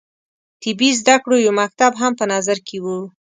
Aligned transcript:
طبي 0.63 0.89
زده 0.99 1.15
کړو 1.23 1.35
یو 1.45 1.53
مکتب 1.61 1.91
هم 2.01 2.11
په 2.19 2.25
نظر 2.33 2.57
کې 2.67 2.77
وو. 2.83 2.99